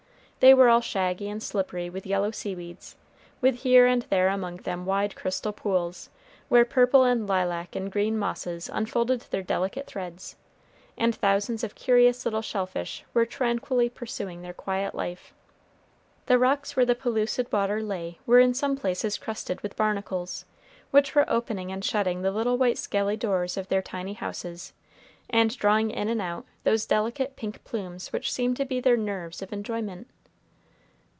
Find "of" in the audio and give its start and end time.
11.63-11.75, 23.57-23.67, 29.43-29.53